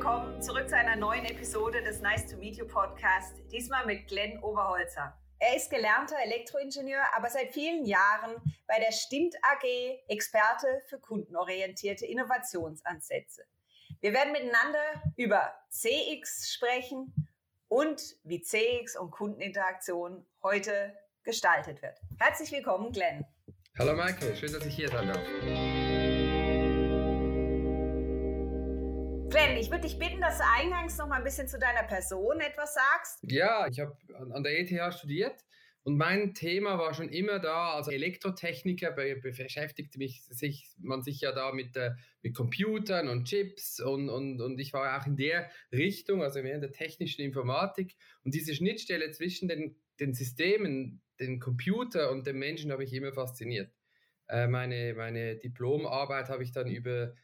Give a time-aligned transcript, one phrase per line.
[0.00, 3.34] willkommen zurück zu einer neuen Episode des Nice to Meet You Podcast.
[3.52, 5.14] Diesmal mit Glenn Oberholzer.
[5.38, 8.36] Er ist gelernter Elektroingenieur, aber seit vielen Jahren
[8.66, 13.42] bei der Stimmt AG Experte für kundenorientierte Innovationsansätze.
[14.00, 17.12] Wir werden miteinander über CX sprechen
[17.68, 22.00] und wie CX und Kundeninteraktion heute gestaltet wird.
[22.18, 23.26] Herzlich willkommen, Glenn.
[23.78, 25.79] Hallo Michael, schön, dass ich hier sein darf.
[29.30, 32.40] Glenn, ich würde dich bitten, dass du eingangs noch mal ein bisschen zu deiner Person
[32.40, 33.20] etwas sagst.
[33.22, 33.96] Ja, ich habe
[34.32, 35.44] an der ETH studiert
[35.84, 41.30] und mein Thema war schon immer da, also Elektrotechniker beschäftigte mich sich, man sich ja
[41.30, 45.48] da mit, äh, mit Computern und Chips und, und, und ich war auch in der
[45.70, 47.94] Richtung, also mehr in der technischen Informatik
[48.24, 53.12] und diese Schnittstelle zwischen den, den Systemen, den Computer und dem Menschen habe ich immer
[53.12, 53.72] fasziniert.
[54.28, 57.14] Äh, meine, meine Diplomarbeit habe ich dann über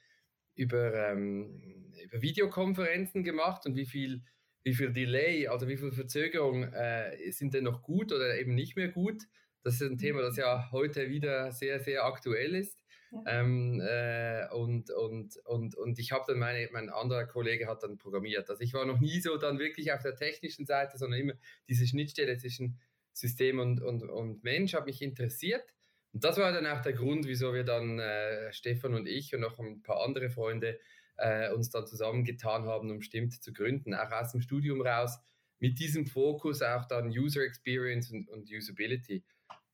[0.57, 4.23] über, ähm, über Videokonferenzen gemacht und wie viel,
[4.63, 8.77] wie viel Delay, also wie viel Verzögerung äh, sind denn noch gut oder eben nicht
[8.77, 9.23] mehr gut.
[9.63, 12.79] Das ist ein Thema, das ja heute wieder sehr, sehr aktuell ist.
[13.11, 13.41] Ja.
[13.41, 17.99] Ähm, äh, und, und, und, und ich habe dann meine, mein anderer Kollege hat dann
[17.99, 18.51] programmiert.
[18.51, 21.35] Also ich war noch nie so dann wirklich auf der technischen Seite, sondern immer
[21.69, 22.79] diese Schnittstelle zwischen
[23.13, 25.65] System und, und, und Mensch hat mich interessiert.
[26.13, 29.41] Und das war dann auch der Grund, wieso wir dann, äh, Stefan und ich und
[29.41, 30.79] noch ein paar andere Freunde,
[31.19, 35.19] äh, uns dann zusammengetan haben, um Stimmt zu gründen, auch aus dem Studium raus,
[35.59, 39.25] mit diesem Fokus auch dann User Experience und, und Usability.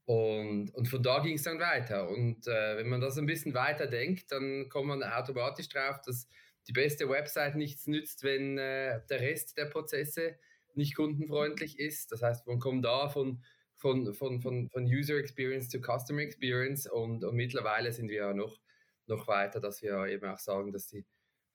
[0.04, 2.08] Und, und von da ging es dann weiter.
[2.08, 6.28] Und äh, wenn man das ein bisschen weiter denkt, dann kommt man automatisch drauf, dass
[6.68, 10.36] die beste Website nichts nützt, wenn äh, der Rest der Prozesse
[10.74, 12.12] nicht kundenfreundlich ist.
[12.12, 13.42] Das heißt, man kommt da von
[13.82, 18.32] von, von, von, von User Experience zu Customer Experience und, und mittlerweile sind wir ja
[18.32, 18.60] noch,
[19.08, 21.04] noch weiter, dass wir eben auch sagen, dass die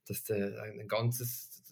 [0.09, 1.63] dass der, ein ganzes,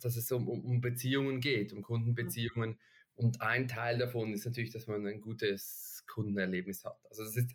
[0.00, 2.78] dass es um, um Beziehungen geht, um Kundenbeziehungen.
[3.14, 6.98] Und ein Teil davon ist natürlich, dass man ein gutes Kundenerlebnis hat.
[7.08, 7.50] Also es ist,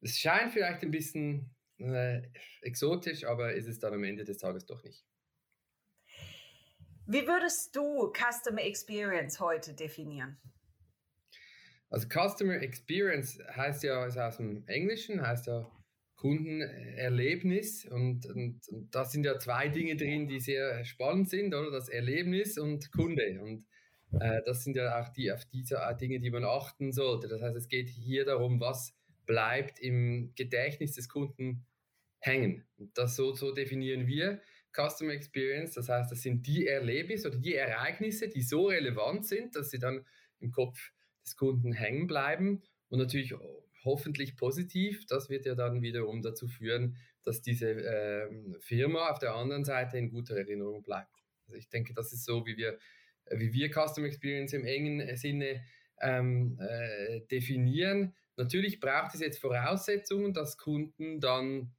[0.00, 2.22] es scheint vielleicht ein bisschen äh,
[2.60, 5.04] exotisch, aber ist es dann am Ende des Tages doch nicht.
[7.06, 10.38] Wie würdest du Customer Experience heute definieren?
[11.90, 15.70] Also Customer Experience heißt ja, ist aus dem Englischen, heißt ja
[16.22, 21.72] Kundenerlebnis und, und, und da sind ja zwei Dinge drin, die sehr spannend sind, oder?
[21.72, 23.40] Das Erlebnis und Kunde.
[23.42, 23.66] Und
[24.20, 27.26] äh, das sind ja auch die auf diese Dinge, die man achten sollte.
[27.26, 28.94] Das heißt, es geht hier darum, was
[29.26, 31.66] bleibt im Gedächtnis des Kunden
[32.20, 32.68] hängen.
[32.76, 34.40] Und das so, so definieren wir
[34.72, 35.74] Customer Experience.
[35.74, 39.80] Das heißt, das sind die Erlebnisse oder die Ereignisse, die so relevant sind, dass sie
[39.80, 40.06] dann
[40.38, 40.92] im Kopf
[41.24, 43.34] des Kunden hängen bleiben und natürlich
[43.84, 45.06] hoffentlich positiv.
[45.06, 48.28] Das wird ja dann wiederum dazu führen, dass diese äh,
[48.60, 51.22] Firma auf der anderen Seite in guter Erinnerung bleibt.
[51.44, 52.78] Also ich denke, das ist so, wie wir,
[53.30, 55.64] wie wir Customer Experience im engen Sinne
[56.00, 58.14] ähm, äh, definieren.
[58.36, 61.72] Natürlich braucht es jetzt Voraussetzungen, dass Kunden dann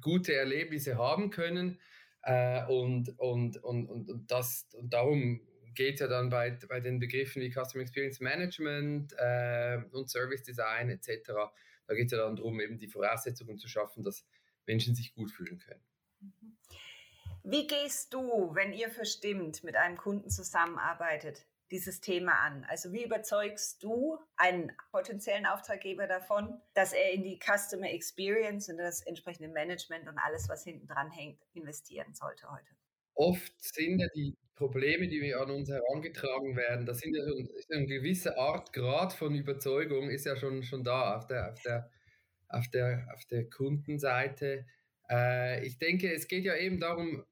[0.00, 1.78] gute Erlebnisse haben können.
[2.22, 5.40] Äh, und, und, und, und, und, das, und darum
[5.74, 10.90] geht ja dann bei, bei den Begriffen wie Customer Experience Management äh, und Service Design
[10.90, 11.32] etc.
[11.86, 14.26] Da geht es ja dann darum, eben die Voraussetzungen zu schaffen, dass
[14.66, 15.82] Menschen sich gut fühlen können.
[17.42, 22.64] Wie gehst du, wenn ihr verstimmt mit einem Kunden zusammenarbeitet, dieses Thema an?
[22.68, 28.76] Also wie überzeugst du einen potenziellen Auftraggeber davon, dass er in die Customer Experience und
[28.76, 32.74] das entsprechende Management und alles, was hinten dran hängt, investieren sollte heute?
[33.14, 37.86] Oft sind ja die Probleme, die an uns herangetragen werden, das sind ja schon eine
[37.86, 41.90] gewisse Art Grad von Überzeugung ist ja schon, schon da auf der, auf der,
[42.48, 44.66] auf der, auf der Kundenseite.
[45.08, 47.24] Äh, ich denke, es geht ja eben darum,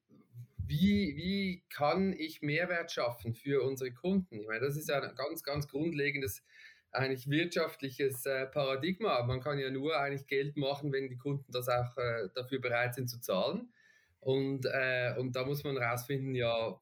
[0.56, 4.38] wie, wie kann ich Mehrwert schaffen für unsere Kunden?
[4.38, 6.44] Ich meine, das ist ja ein ganz, ganz grundlegendes
[6.92, 9.24] eigentlich wirtschaftliches äh, Paradigma.
[9.24, 12.94] Man kann ja nur eigentlich Geld machen, wenn die Kunden das auch äh, dafür bereit
[12.94, 13.72] sind zu zahlen.
[14.20, 16.80] Und, äh, und da muss man rausfinden, ja,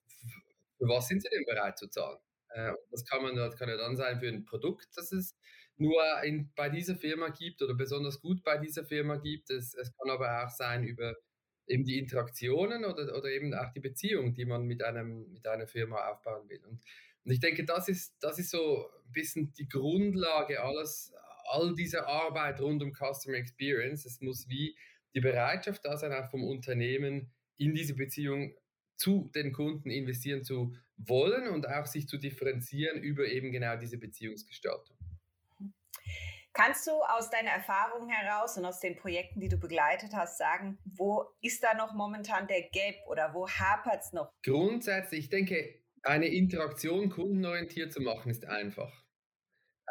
[0.79, 2.19] für was sind sie denn bereit zu zahlen?
[2.51, 5.37] Äh, das, kann man, das kann ja dann sein für ein Produkt, das es
[5.77, 9.51] nur in, bei dieser Firma gibt oder besonders gut bei dieser Firma gibt.
[9.51, 11.17] Es, es kann aber auch sein über
[11.67, 15.67] eben die Interaktionen oder, oder eben auch die Beziehung, die man mit, einem, mit einer
[15.67, 16.63] Firma aufbauen will.
[16.65, 16.83] Und,
[17.25, 21.13] und ich denke, das ist, das ist so ein bisschen die Grundlage alles,
[21.47, 24.05] all dieser Arbeit rund um Customer Experience.
[24.05, 24.77] Es muss wie
[25.15, 28.55] die Bereitschaft da sein, auch vom Unternehmen in diese Beziehung
[28.97, 33.99] zu den Kunden investieren zu wollen und auch sich zu differenzieren über eben genau diese
[33.99, 34.97] Beziehungsgestaltung.
[36.53, 40.79] Kannst du aus deiner Erfahrung heraus und aus den Projekten, die du begleitet hast, sagen,
[40.85, 44.33] wo ist da noch momentan der Gap oder wo hapert es noch?
[44.45, 49.05] Grundsätzlich, ich denke, eine Interaktion kundenorientiert zu machen, ist einfach.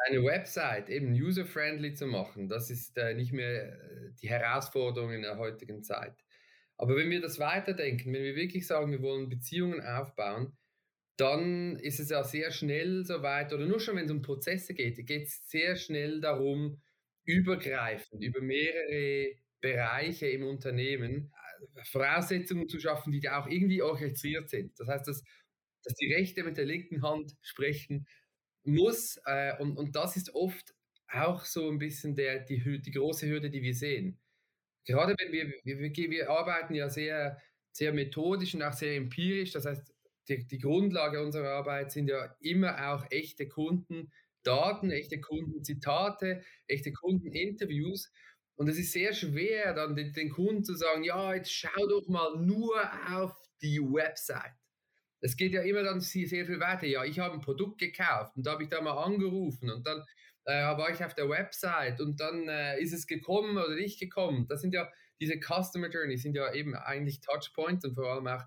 [0.07, 5.21] Eine Website eben user-friendly zu machen, das ist äh, nicht mehr äh, die Herausforderung in
[5.21, 6.22] der heutigen Zeit.
[6.77, 10.57] Aber wenn wir das weiterdenken, wenn wir wirklich sagen, wir wollen Beziehungen aufbauen,
[11.17, 15.05] dann ist es ja sehr schnell soweit, oder nur schon wenn es um Prozesse geht,
[15.05, 16.81] geht es sehr schnell darum,
[17.25, 21.31] übergreifend über mehrere Bereiche im Unternehmen
[21.75, 24.77] äh, Voraussetzungen zu schaffen, die auch irgendwie orchestriert sind.
[24.79, 25.23] Das heißt, dass,
[25.83, 28.07] dass die Rechte mit der linken Hand sprechen
[28.63, 29.17] muss.
[29.25, 30.73] Äh, und, und das ist oft
[31.07, 34.19] auch so ein bisschen der, die, die große Hürde, die wir sehen.
[34.85, 37.37] Gerade wenn wir, wir, wir arbeiten ja sehr,
[37.71, 39.51] sehr methodisch und auch sehr empirisch.
[39.51, 39.93] Das heißt,
[40.27, 48.11] die, die Grundlage unserer Arbeit sind ja immer auch echte Kundendaten, echte Kundenzitate, echte Kundeninterviews.
[48.55, 52.07] Und es ist sehr schwer, dann den, den, Kunden zu sagen, ja, jetzt schau doch
[52.07, 52.75] mal nur
[53.11, 54.53] auf die Website.
[55.21, 56.85] Es geht ja immer dann sehr, sehr viel weiter.
[56.85, 60.03] Ja, ich habe ein Produkt gekauft und da habe ich da mal angerufen und dann
[60.45, 64.47] äh, war ich auf der Website und dann äh, ist es gekommen oder nicht gekommen.
[64.47, 68.43] Das sind ja diese Customer Journey, sind ja eben eigentlich Touchpoints und vor allem auch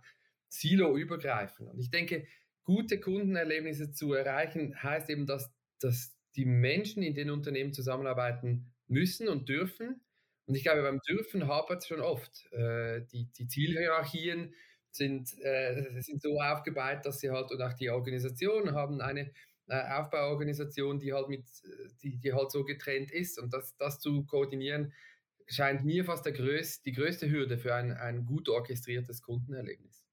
[0.48, 1.70] Silo-übergreifend.
[1.70, 2.26] Und ich denke,
[2.64, 9.28] gute Kundenerlebnisse zu erreichen, heißt eben, dass, dass die Menschen in den Unternehmen zusammenarbeiten müssen
[9.28, 10.02] und dürfen.
[10.46, 12.46] Und ich glaube, beim Dürfen hapert es schon oft.
[12.52, 14.54] Äh, die, die Zielhierarchien
[14.90, 19.32] sind, äh, sind so aufgebaut, dass sie halt, und auch die Organisationen haben eine
[19.68, 21.44] Aufbauorganisation, die halt, mit,
[22.02, 23.40] die, die halt so getrennt ist.
[23.40, 24.92] Und das, das zu koordinieren,
[25.48, 30.04] scheint mir fast der größ, die größte Hürde für ein, ein gut orchestriertes Kundenerlebnis.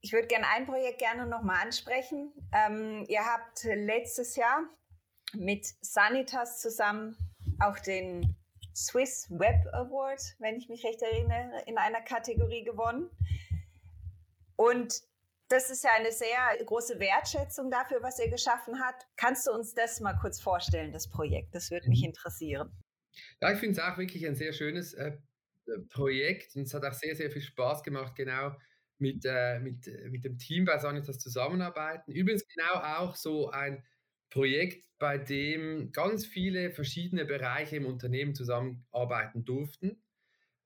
[0.00, 2.32] Ich würde gerne ein Projekt gerne nochmal ansprechen.
[2.52, 4.62] Ähm, ihr habt letztes Jahr
[5.34, 7.16] mit Sanitas zusammen
[7.60, 8.36] auch den
[8.74, 13.10] Swiss Web Award, wenn ich mich recht erinnere, in einer Kategorie gewonnen.
[14.56, 15.02] Und
[15.48, 19.06] das ist ja eine sehr große Wertschätzung dafür, was ihr geschaffen habt.
[19.16, 21.54] Kannst du uns das mal kurz vorstellen, das Projekt?
[21.54, 22.08] Das würde mich mhm.
[22.08, 22.70] interessieren.
[23.40, 25.12] Ja, ich finde es auch wirklich ein sehr schönes äh,
[25.90, 28.56] Projekt und es hat auch sehr, sehr viel Spaß gemacht, genau
[28.98, 32.12] mit, äh, mit, äh, mit dem Team bei Sanitas zusammenarbeiten.
[32.12, 33.84] Übrigens genau auch so ein
[34.30, 40.02] Projekt, bei dem ganz viele verschiedene Bereiche im Unternehmen zusammenarbeiten durften.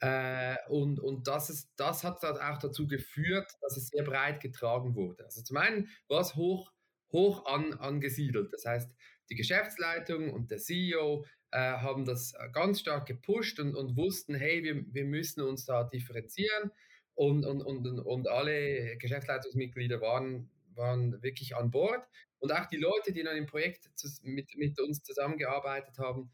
[0.01, 4.41] Äh, und und das, ist, das hat dann auch dazu geführt, dass es sehr breit
[4.41, 5.25] getragen wurde.
[5.25, 6.71] Also zum einen war es hoch,
[7.13, 8.53] hoch an, angesiedelt.
[8.53, 8.91] Das heißt,
[9.31, 14.63] die Geschäftsleitung und der CEO äh, haben das ganz stark gepusht und, und wussten, hey,
[14.63, 16.71] wir, wir müssen uns da differenzieren
[17.15, 22.07] und, und, und, und alle Geschäftsleitungsmitglieder waren, waren wirklich an Bord.
[22.39, 23.91] Und auch die Leute, die dann im Projekt
[24.23, 26.31] mit, mit uns zusammengearbeitet haben,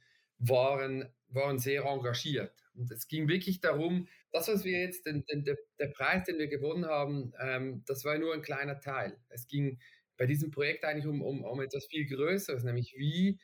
[0.48, 2.52] waren, waren sehr engagiert.
[2.74, 6.48] Und es ging wirklich darum, das, was wir jetzt, den, den, der, Preis, den wir
[6.48, 9.16] gewonnen haben, ähm, das war nur ein kleiner Teil.
[9.28, 9.78] Es ging
[10.16, 13.38] bei diesem Projekt eigentlich um, um, um etwas viel Größeres, nämlich wie,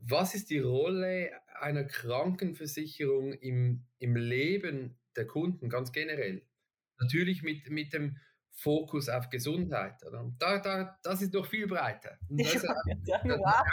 [0.00, 1.30] was ist die Rolle
[1.60, 6.42] einer Krankenversicherung im, im Leben der Kunden ganz generell?
[7.00, 8.16] Natürlich mit, mit dem
[8.58, 10.04] Fokus auf Gesundheit.
[10.04, 10.32] Oder?
[10.38, 12.18] Da, da, das ist noch viel breiter.
[12.28, 12.62] Das,
[13.04, 13.64] ja, wow,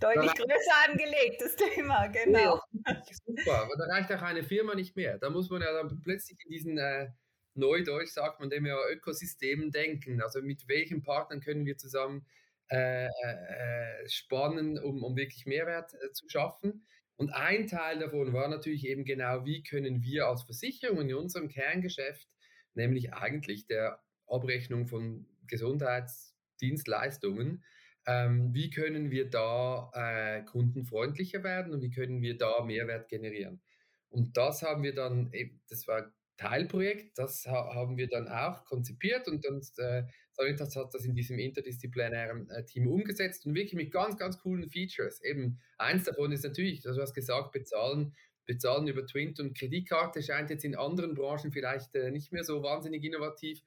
[0.00, 2.60] deutlich größer angelegt, das Thema, genau.
[2.86, 5.18] Ja, super, aber da reicht auch eine Firma nicht mehr.
[5.18, 7.10] Da muss man ja dann plötzlich in diesen, äh,
[7.54, 10.22] Neudeutsch sagt man dem ja Ökosystemen denken.
[10.22, 12.24] Also mit welchen Partnern können wir zusammen
[12.70, 16.86] äh, äh, spannen, um, um wirklich Mehrwert äh, zu schaffen.
[17.16, 21.48] Und ein Teil davon war natürlich eben genau, wie können wir als Versicherung in unserem
[21.48, 22.26] Kerngeschäft
[22.74, 24.00] nämlich eigentlich der
[24.32, 27.64] Abrechnung von Gesundheitsdienstleistungen.
[28.06, 33.62] Ähm, wie können wir da äh, kundenfreundlicher werden und wie können wir da Mehrwert generieren?
[34.08, 35.30] Und das haben wir dann,
[35.68, 40.92] das war Teilprojekt, das ha haben wir dann auch konzipiert und dann äh, Sanitas hat
[40.94, 45.22] das in diesem interdisziplinären äh, Team umgesetzt und wirklich mit ganz, ganz coolen Features.
[45.22, 50.50] Eben eins davon ist natürlich, du hast gesagt, bezahlen Bezahlen über Twint und Kreditkarte scheint
[50.50, 53.62] jetzt in anderen Branchen vielleicht äh, nicht mehr so wahnsinnig innovativ.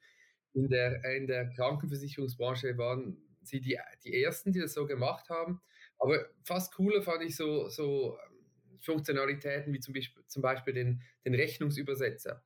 [0.56, 5.60] In der, in der Krankenversicherungsbranche waren sie die, die Ersten, die das so gemacht haben.
[5.98, 11.02] Aber fast cooler fand ich so, so ähm, Funktionalitäten wie zum Beispiel, zum Beispiel den,
[11.26, 12.42] den Rechnungsübersetzer.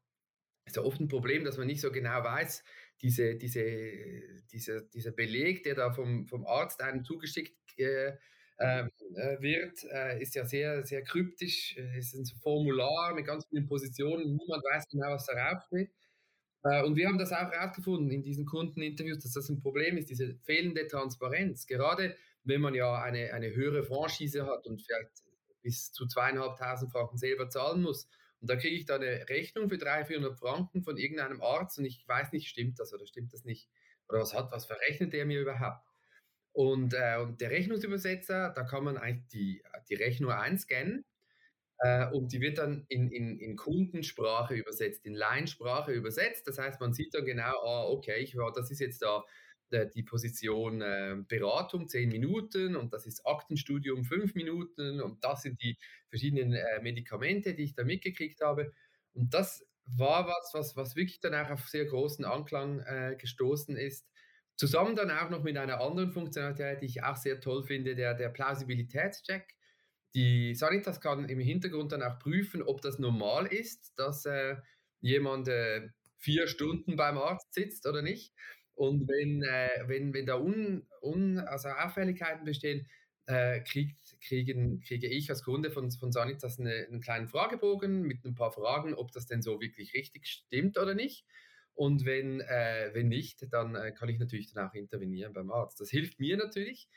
[0.64, 2.64] Es ist ja oft ein Problem, dass man nicht so genau weiß,
[3.02, 3.62] diese, diese,
[4.52, 8.16] diese, dieser Beleg, der da vom, vom Arzt einem zugeschickt äh,
[8.58, 11.76] ähm, äh, wird, äh, ist ja sehr, sehr kryptisch.
[11.76, 14.24] Es ist ein Formular mit ganz vielen Positionen.
[14.36, 15.90] Niemand weiß genau, was darauf steht.
[16.62, 20.10] Äh, und wir haben das auch herausgefunden in diesen Kundeninterviews, dass das ein Problem ist,
[20.10, 21.66] diese fehlende Transparenz.
[21.66, 25.10] Gerade wenn man ja eine, eine höhere Franchise hat und vielleicht
[25.62, 28.08] bis zu zweieinhalbtausend Franken selber zahlen muss.
[28.40, 31.84] Und da kriege ich dann eine Rechnung für 300, 400 Franken von irgendeinem Arzt und
[31.84, 33.68] ich weiß nicht, stimmt das oder stimmt das nicht?
[34.08, 35.84] Oder was hat, was verrechnet der mir überhaupt?
[36.52, 41.04] Und, äh, und der Rechnungsübersetzer, da kann man eigentlich die, die Rechnung einscannen
[41.80, 46.46] äh, und die wird dann in, in, in Kundensprache übersetzt, in Laiensprache übersetzt.
[46.46, 49.24] Das heißt, man sieht dann genau, ah, okay, ich, das ist jetzt da
[49.70, 55.42] äh, die Position äh, Beratung zehn Minuten und das ist Aktenstudium fünf Minuten und das
[55.42, 58.72] sind die verschiedenen äh, Medikamente, die ich da mitgekriegt habe.
[59.14, 63.76] Und das war was, was, was wirklich dann auch auf sehr großen Anklang äh, gestoßen
[63.76, 64.06] ist.
[64.56, 68.14] Zusammen dann auch noch mit einer anderen Funktionalität, die ich auch sehr toll finde, der,
[68.14, 69.54] der Plausibilitätscheck.
[70.14, 74.56] Die Sanitas kann im Hintergrund dann auch prüfen, ob das normal ist, dass äh,
[75.00, 75.88] jemand äh,
[76.18, 78.34] vier Stunden beim Arzt sitzt oder nicht.
[78.74, 82.88] Und wenn, äh, wenn, wenn da un, un, also Auffälligkeiten bestehen,
[83.26, 88.24] äh, kriegt, kriegen, kriege ich als Kunde von, von Sanitas eine, einen kleinen Fragebogen mit
[88.24, 91.24] ein paar Fragen, ob das denn so wirklich richtig stimmt oder nicht.
[91.74, 95.80] Und wenn, äh, wenn nicht, dann äh, kann ich natürlich dann auch intervenieren beim Arzt.
[95.80, 96.88] Das hilft mir natürlich,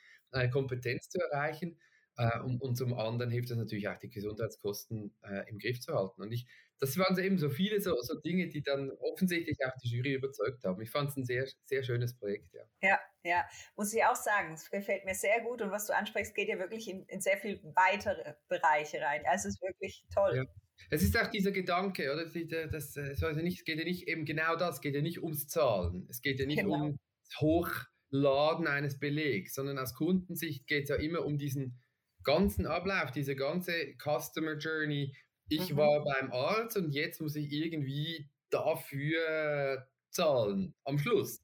[0.52, 1.78] Kompetenz zu erreichen.
[2.18, 5.94] Äh, und, und, zum anderen hilft es natürlich auch, die Gesundheitskosten äh, im Griff zu
[5.94, 6.22] halten.
[6.22, 6.46] Und ich,
[6.80, 10.14] das waren so eben so viele so, so, Dinge, die dann offensichtlich auch die Jury
[10.14, 10.82] überzeugt haben.
[10.82, 12.64] Ich fand es ein sehr, sehr schönes Projekt, ja.
[12.82, 14.54] Ja, ja, muss ich auch sagen.
[14.54, 17.38] Es gefällt mir sehr gut und was du ansprichst, geht ja wirklich in, in sehr
[17.38, 19.24] viel weitere Bereiche rein.
[19.26, 20.36] Also es ist wirklich toll.
[20.36, 20.44] Ja.
[20.90, 22.26] Es ist auch dieser Gedanke, oder?
[22.68, 25.24] Das, das also nicht, es geht ja nicht eben genau das, es geht ja nicht
[25.24, 26.06] ums Zahlen.
[26.10, 26.74] Es geht ja nicht genau.
[26.76, 27.00] um
[27.40, 31.80] Hochladen eines Belegs, sondern aus Kundensicht geht es ja immer um diesen
[32.24, 35.16] ganzen Ablauf, diese ganze Customer Journey.
[35.50, 35.78] Ich mhm.
[35.78, 41.44] war beim Arzt und jetzt muss ich irgendwie dafür zahlen am Schluss.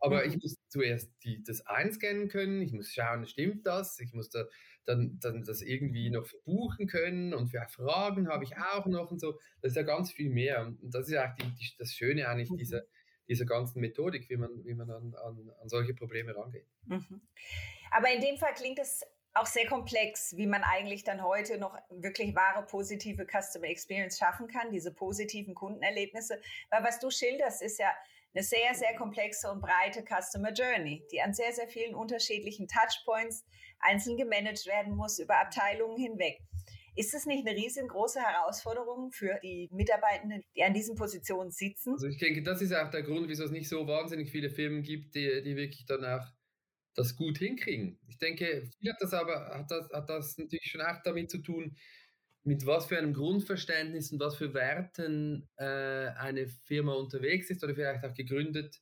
[0.00, 0.30] Aber mhm.
[0.30, 4.44] ich muss zuerst die, das einscannen können, ich muss schauen, stimmt das, ich muss da,
[4.84, 9.20] dann, dann das irgendwie noch verbuchen können und für Fragen habe ich auch noch und
[9.20, 9.38] so.
[9.60, 10.66] Das ist ja ganz viel mehr.
[10.66, 12.58] Und das ist auch die, die, das Schöne eigentlich mhm.
[12.58, 12.82] dieser,
[13.28, 16.66] dieser ganzen Methodik, wie man, wie man an, an, an solche Probleme rangeht.
[16.86, 17.20] Mhm.
[17.90, 19.02] Aber in dem Fall klingt es
[19.34, 24.48] auch sehr komplex, wie man eigentlich dann heute noch wirklich wahre positive Customer Experience schaffen
[24.48, 26.40] kann, diese positiven Kundenerlebnisse.
[26.70, 27.92] Weil was du schilderst, ist ja
[28.34, 33.44] eine sehr, sehr komplexe und breite Customer Journey, die an sehr, sehr vielen unterschiedlichen Touchpoints
[33.80, 36.40] einzeln gemanagt werden muss über Abteilungen hinweg.
[36.96, 41.92] Ist es nicht eine riesengroße Herausforderung für die Mitarbeitenden, die an diesen Positionen sitzen?
[41.92, 44.82] Also ich denke, das ist auch der Grund, wieso es nicht so wahnsinnig viele Firmen
[44.82, 46.32] gibt, die, die wirklich danach
[46.98, 47.98] das gut hinkriegen.
[48.08, 51.38] Ich denke, viel hat das aber hat das, hat das natürlich schon auch damit zu
[51.38, 51.76] tun,
[52.42, 57.74] mit was für einem Grundverständnis und was für Werten äh, eine Firma unterwegs ist oder
[57.74, 58.80] vielleicht auch gegründet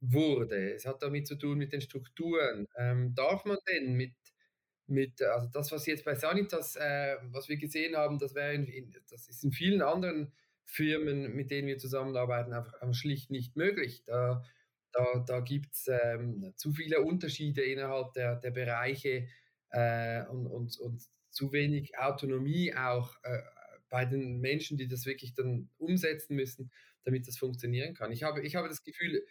[0.00, 0.72] wurde.
[0.72, 2.66] Es hat damit zu tun mit den Strukturen.
[2.76, 4.14] Ähm, darf man denn mit,
[4.86, 8.92] mit, also das, was jetzt bei Sanitas, äh, was wir gesehen haben, das, wäre in,
[9.10, 10.32] das ist in vielen anderen
[10.64, 14.04] Firmen, mit denen wir zusammenarbeiten, einfach, schlicht nicht möglich.
[14.06, 14.42] Da
[14.92, 19.28] da, da gibt es ähm, zu viele Unterschiede innerhalb der, der Bereiche
[19.70, 23.38] äh, und, und, und zu wenig Autonomie auch äh,
[23.88, 26.70] bei den Menschen, die das wirklich dann umsetzen müssen,
[27.04, 28.12] damit das funktionieren kann.
[28.12, 29.24] Ich habe, ich habe das Gefühl,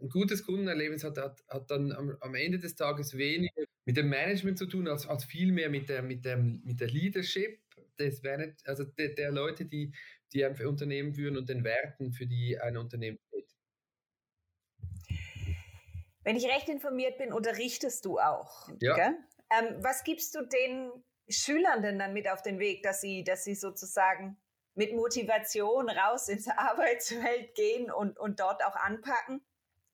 [0.00, 4.08] ein gutes Kundenerlebnis hat, hat, hat dann am, am, Ende des Tages weniger mit dem
[4.08, 7.58] Management zu tun, als, als viel mehr mit der, mit der, mit der Leadership
[7.98, 8.22] des
[8.64, 9.92] also der, der Leute, die,
[10.32, 13.54] die ein Unternehmen führen und den Werten, für die ein Unternehmen steht.
[16.26, 18.68] Wenn ich recht informiert bin, unterrichtest du auch.
[18.80, 18.96] Ja.
[18.98, 20.90] Ähm, was gibst du den
[21.28, 24.36] Schülern denn dann mit auf den Weg, dass sie, dass sie sozusagen
[24.74, 29.40] mit Motivation raus ins Arbeitsfeld gehen und, und dort auch anpacken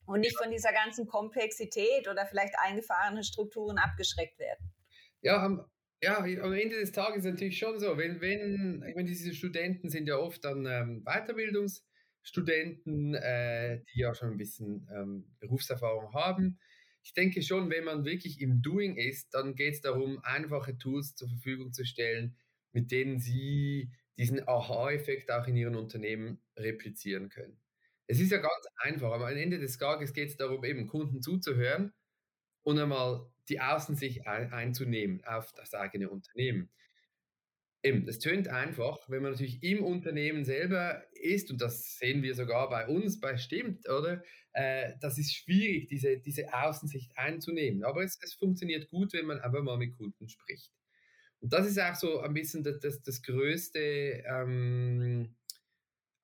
[0.07, 4.73] und nicht von dieser ganzen Komplexität oder vielleicht eingefahrenen Strukturen abgeschreckt werden?
[5.21, 5.71] Ja, am,
[6.01, 7.99] ja, am Ende des Tages natürlich schon so.
[7.99, 11.83] Wenn, wenn, ich meine, diese Studenten sind ja oft dann ähm, Weiterbildungs-
[12.23, 16.59] Studenten, äh, die ja schon ein bisschen ähm, Berufserfahrung haben.
[17.02, 21.14] Ich denke schon, wenn man wirklich im Doing ist, dann geht es darum, einfache Tools
[21.17, 22.37] zur Verfügung zu stellen,
[22.73, 27.61] mit denen sie diesen Aha-Effekt auch in ihren Unternehmen replizieren können.
[28.07, 31.23] Es ist ja ganz einfach, aber am Ende des Tages geht es darum, eben Kunden
[31.23, 31.93] zuzuhören
[32.62, 36.71] und einmal die Außensicht einzunehmen auf das eigene Unternehmen.
[37.83, 42.35] Eben, das tönt einfach, wenn man natürlich im Unternehmen selber ist, und das sehen wir
[42.35, 44.23] sogar bei uns, bei Stimmt, oder?
[44.53, 47.83] Äh, das ist schwierig, diese, diese Außensicht einzunehmen.
[47.83, 50.71] Aber es, es funktioniert gut, wenn man einfach mal mit Kunden spricht.
[51.41, 55.35] Und das ist auch so ein bisschen das, das, das größte ähm,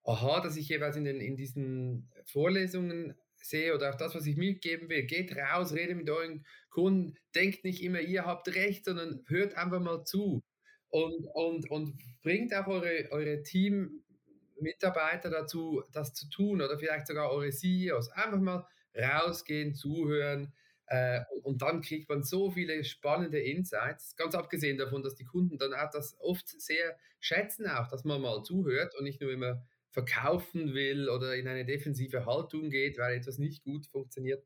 [0.08, 4.38] Aha, das ich jeweils in, den, in diesen Vorlesungen sehe oder auch das, was ich
[4.38, 5.02] mitgeben will.
[5.02, 9.80] Geht raus, redet mit euren Kunden, denkt nicht immer, ihr habt recht, sondern hört einfach
[9.80, 10.42] mal zu
[10.90, 17.30] und, und, und bringt auch eure, eure Teammitarbeiter dazu, das zu tun oder vielleicht sogar
[17.30, 18.10] eure CEOs.
[18.10, 20.52] Einfach mal rausgehen, zuhören,
[20.90, 25.58] äh, und dann kriegt man so viele spannende Insights, ganz abgesehen davon, dass die Kunden
[25.58, 29.62] dann auch das oft sehr schätzen, auch, dass man mal zuhört und nicht nur immer
[29.90, 34.44] verkaufen will oder in eine defensive Haltung geht, weil etwas nicht gut funktioniert.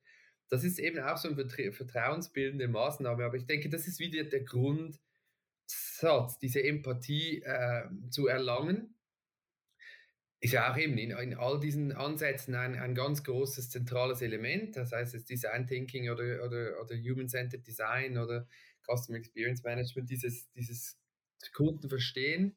[0.49, 3.25] Das ist eben auch so eine vertrauensbildende Maßnahme.
[3.25, 4.45] Aber ich denke, das ist wieder der
[6.03, 8.95] Grundsatz, diese Empathie äh, zu erlangen
[10.41, 14.75] ist ja auch eben in, in all diesen Ansätzen ein, ein ganz großes zentrales Element.
[14.77, 18.49] Das heißt, es Design Thinking oder, oder, oder Human-Centered Design oder
[18.85, 20.99] Customer Experience Management, dieses, dieses
[21.55, 22.57] Kunden verstehen,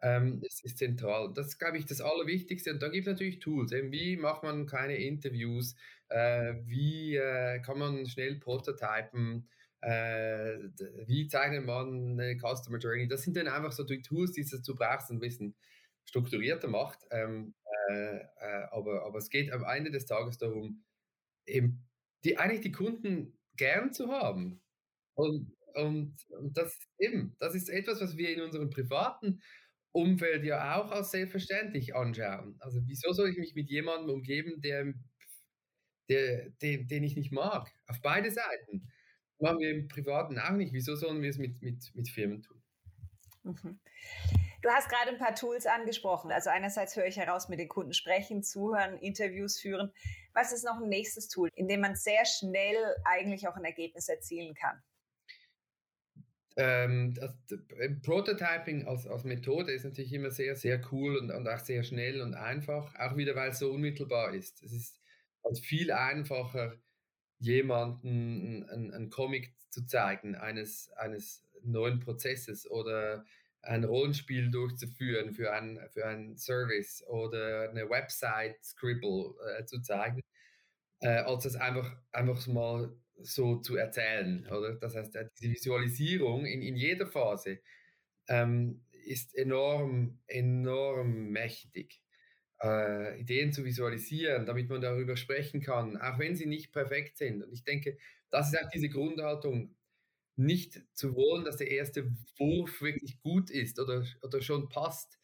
[0.00, 1.34] ähm, ist, ist zentral.
[1.34, 2.72] Das ist, glaube ich, das Allerwichtigste.
[2.72, 3.72] Und da gibt es natürlich Tools.
[3.72, 5.76] Eben, wie macht man keine Interviews?
[6.08, 9.46] Äh, wie äh, kann man schnell prototypen?
[9.86, 10.58] Äh,
[11.06, 13.06] wie zeichnet man eine Customer Journey?
[13.08, 15.54] Das sind dann einfach so die Tools, die du brauchst, ein bisschen
[16.06, 17.00] strukturierter macht.
[17.10, 17.54] Ähm,
[17.90, 20.84] äh, äh, aber, aber es geht am Ende des Tages darum,
[21.46, 21.86] eben
[22.24, 24.60] die, eigentlich die Kunden gern zu haben.
[25.14, 29.40] Und, und, und das eben, das ist etwas, was wir in unserem privaten
[29.92, 32.56] Umfeld ja auch als selbstverständlich anschauen.
[32.60, 34.94] Also wieso soll ich mich mit jemandem umgeben, der,
[36.08, 37.72] der, den, den ich nicht mag?
[37.86, 38.88] Auf beide Seiten.
[39.38, 40.72] Machen wir im Privaten auch nicht.
[40.72, 42.62] Wieso sollen wir es mit, mit, mit Firmen tun?
[43.42, 43.78] Mhm.
[44.62, 46.32] Du hast gerade ein paar Tools angesprochen.
[46.32, 49.92] Also einerseits höre ich heraus, mit den Kunden sprechen, zuhören, Interviews führen.
[50.32, 54.08] Was ist noch ein nächstes Tool, in dem man sehr schnell eigentlich auch ein Ergebnis
[54.08, 54.82] erzielen kann?
[56.56, 57.32] Ähm, das,
[58.02, 62.22] Prototyping als, als Methode ist natürlich immer sehr, sehr cool und, und auch sehr schnell
[62.22, 64.62] und einfach, auch wieder, weil es so unmittelbar ist.
[64.62, 65.00] Es ist
[65.42, 66.74] also viel einfacher,
[67.38, 73.24] jemanden einen Comic zu zeigen eines, eines neuen Prozesses oder
[73.62, 80.22] ein Rollenspiel durchzuführen für einen für ein Service oder eine Website Scribble äh, zu zeigen,
[81.00, 84.46] äh, als das einfach, einfach mal so zu erzählen.
[84.46, 84.74] Oder?
[84.76, 87.58] Das heißt, äh, diese Visualisierung in, in jeder Phase
[88.28, 92.00] ähm, ist enorm, enorm mächtig.
[92.62, 97.42] Äh, Ideen zu visualisieren, damit man darüber sprechen kann, auch wenn sie nicht perfekt sind.
[97.42, 97.98] Und ich denke,
[98.30, 99.74] das ist auch diese Grundhaltung,
[100.36, 105.18] nicht zu wollen, dass der erste Wurf wirklich gut ist oder, oder schon passt,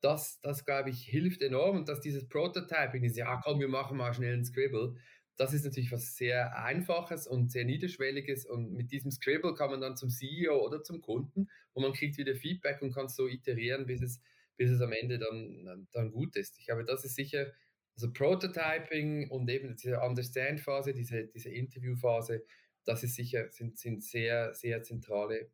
[0.00, 1.76] das, das glaube ich, hilft enorm.
[1.76, 4.94] Und dass dieses Prototyping ist, ja komm, wir machen mal schnell ein Scribble,
[5.36, 8.46] das ist natürlich was sehr Einfaches und sehr Niederschwelliges.
[8.46, 12.18] Und mit diesem Scribble kann man dann zum CEO oder zum Kunden und man kriegt
[12.18, 14.20] wieder Feedback und kann so iterieren, bis es,
[14.56, 16.58] bis es am Ende dann, dann gut ist.
[16.58, 17.52] Ich glaube, das ist sicher,
[17.96, 22.44] also Prototyping und eben diese Understand-Phase, diese, diese Interview-Phase,
[22.84, 25.48] das ist sicher, sind, sind sehr, sehr zentrale äh,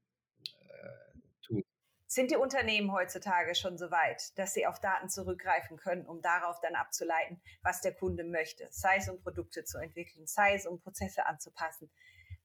[1.42, 1.64] Tools.
[2.06, 6.60] Sind die Unternehmen heutzutage schon so weit, dass sie auf Daten zurückgreifen können, um darauf
[6.60, 10.80] dann abzuleiten, was der Kunde möchte, sei es um Produkte zu entwickeln, sei es um
[10.80, 11.90] Prozesse anzupassen?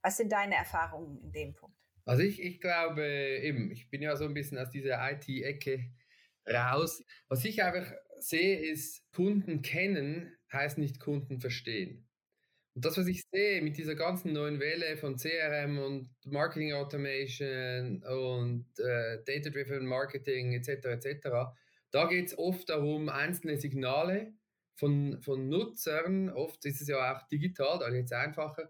[0.02, 1.76] Was sind deine Erfahrungen in dem Punkt?
[2.06, 5.90] Also ich, ich glaube eben, ich bin ja so ein bisschen aus dieser IT-Ecke
[6.48, 7.04] raus.
[7.28, 12.08] Was ich einfach sehe, ist, Kunden kennen heißt nicht Kunden verstehen.
[12.76, 18.04] Und das, was ich sehe mit dieser ganzen neuen Welle von CRM und Marketing Automation
[18.04, 20.86] und äh, Data-Driven Marketing etc.
[20.86, 21.28] etc.,
[21.92, 24.34] da geht es oft darum, einzelne Signale
[24.76, 28.70] von, von Nutzern, oft ist es ja auch digital, da geht es einfacher,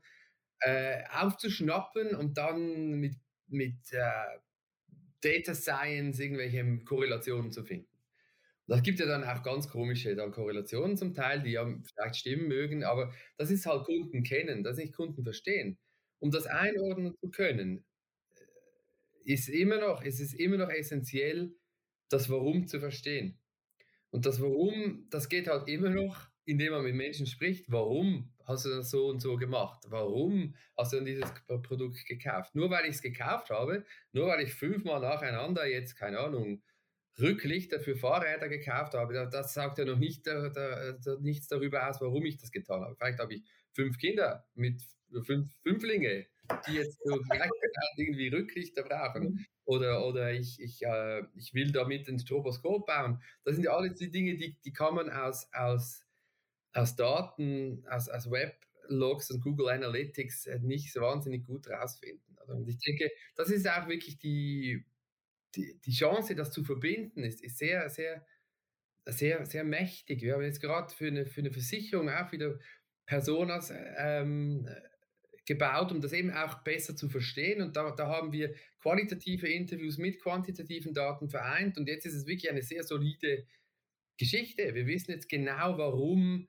[0.59, 3.15] äh, aufzuschnappen und dann mit,
[3.47, 4.37] mit äh,
[5.25, 7.89] Data Science irgendwelche Korrelationen zu finden.
[8.67, 12.47] Das gibt ja dann auch ganz komische dann Korrelationen zum Teil, die ja vielleicht stimmen
[12.47, 15.77] mögen, aber das ist halt Kunden kennen, das nicht Kunden verstehen.
[16.19, 17.85] Um das einordnen zu können,
[18.35, 21.53] äh, ist immer noch, ist es immer noch essentiell,
[22.09, 23.39] das Warum zu verstehen.
[24.09, 27.65] Und das Warum, das geht halt immer noch, indem man mit Menschen spricht.
[27.67, 29.83] Warum hast du das so und so gemacht?
[29.89, 31.31] Warum hast du dann dieses
[31.63, 32.55] Produkt gekauft?
[32.55, 36.61] Nur weil ich es gekauft habe, nur weil ich fünfmal nacheinander jetzt, keine Ahnung,
[37.19, 41.89] Rücklichter für Fahrräder gekauft habe, das sagt ja noch nicht, da, da, da, nichts darüber
[41.89, 42.95] aus, warum ich das getan habe.
[42.95, 44.81] Vielleicht habe ich fünf Kinder mit
[45.23, 46.25] fünf Fünflinge,
[46.67, 47.19] die jetzt so
[47.97, 49.23] irgendwie Rücklichter brauchen.
[49.23, 49.45] Mhm.
[49.65, 53.19] Oder, oder ich, ich, äh, ich will damit ein Stroboskop bauen.
[53.43, 56.04] Das sind ja alles die Dinge, die, die kann man aus, aus,
[56.75, 62.37] aus Daten, aus, aus Weblogs und Google Analytics nicht so wahnsinnig gut rausfinden.
[62.47, 64.85] Und ich denke, das ist auch wirklich die,
[65.55, 68.25] die, die Chance, das zu verbinden, ist, ist sehr, sehr,
[69.05, 70.21] sehr, sehr mächtig.
[70.21, 72.59] Wir haben jetzt gerade für eine, für eine Versicherung auch wieder
[73.05, 74.67] Personas ähm,
[75.45, 77.61] gebaut, um das eben auch besser zu verstehen.
[77.61, 81.77] Und da, da haben wir qualitative Interviews mit quantitativen Daten vereint.
[81.77, 83.45] Und jetzt ist es wirklich eine sehr solide
[84.17, 84.73] Geschichte.
[84.75, 86.47] Wir wissen jetzt genau, warum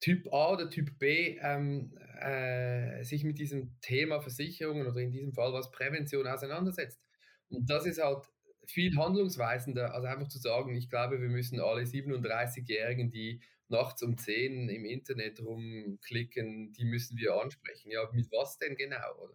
[0.00, 5.32] Typ A oder Typ B ähm, äh, sich mit diesem Thema Versicherungen oder in diesem
[5.32, 7.00] Fall was Prävention auseinandersetzt.
[7.48, 8.26] Und das ist halt
[8.66, 14.16] viel handlungsweisender, als einfach zu sagen, ich glaube, wir müssen alle 37-Jährigen, die nachts um
[14.16, 17.90] 10 im Internet rumklicken, die müssen wir ansprechen.
[17.90, 19.14] Ja, mit was denn genau?
[19.22, 19.34] Oder?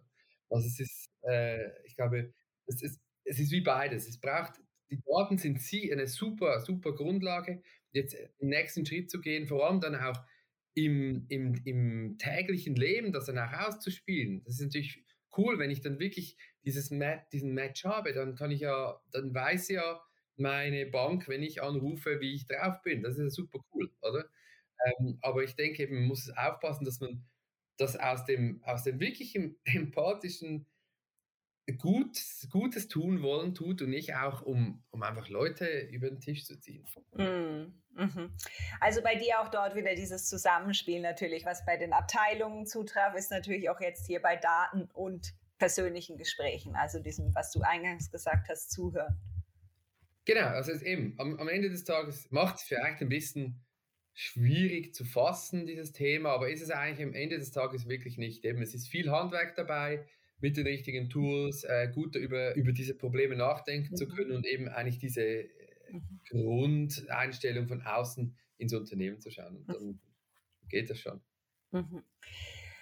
[0.50, 2.32] Also es ist, äh, ich glaube,
[2.66, 4.08] es ist, es ist wie beides.
[4.08, 4.54] Es braucht,
[4.90, 9.66] die Daten sind sie eine super, super Grundlage, jetzt den nächsten Schritt zu gehen, vor
[9.66, 10.22] allem dann auch
[10.74, 14.42] im, im, im täglichen Leben das dann auch auszuspielen.
[14.44, 15.04] Das ist natürlich
[15.36, 19.34] cool, wenn ich dann wirklich dieses Mat diesen Match habe, dann kann ich ja, dann
[19.34, 20.00] weiß ja
[20.36, 23.02] meine Bank, wenn ich anrufe, wie ich drauf bin.
[23.02, 24.28] Das ist ja super cool, oder?
[24.84, 27.24] Ähm, aber ich denke man muss aufpassen, dass man
[27.76, 30.66] das aus dem, aus dem wirklich empathischen
[31.78, 32.18] gut,
[32.50, 36.58] Gutes tun wollen tut und nicht auch, um, um einfach Leute über den Tisch zu
[36.58, 36.84] ziehen.
[37.14, 38.36] Mm, mhm.
[38.80, 43.30] Also bei dir auch dort wieder dieses Zusammenspiel natürlich, was bei den Abteilungen zutraf, ist
[43.30, 48.48] natürlich auch jetzt hier bei Daten und persönlichen Gesprächen, also diesem, was du eingangs gesagt
[48.48, 49.16] hast, zuhören.
[50.24, 53.64] Genau, also eben, am, am Ende des Tages macht es vielleicht ein bisschen
[54.14, 58.44] schwierig zu fassen, dieses Thema, aber ist es eigentlich am Ende des Tages wirklich nicht.
[58.44, 60.04] Eben, es ist viel Handwerk dabei,
[60.42, 63.96] mit den richtigen Tools äh, gut über, über diese Probleme nachdenken mhm.
[63.96, 65.48] zu können und eben eigentlich diese äh,
[65.90, 66.20] mhm.
[66.28, 69.56] Grundeinstellung von außen ins Unternehmen zu schauen.
[69.56, 70.00] Und dann
[70.68, 71.22] geht das schon.
[71.70, 72.02] Mhm.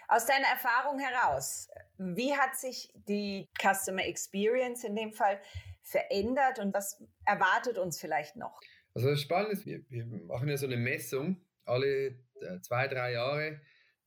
[0.09, 1.69] Aus deiner Erfahrung heraus,
[1.99, 5.41] wie hat sich die Customer Experience in dem Fall
[5.83, 8.59] verändert und was erwartet uns vielleicht noch?
[8.95, 13.13] Also das Spannende ist, wir, wir machen ja so eine Messung alle äh, zwei, drei
[13.13, 13.61] Jahre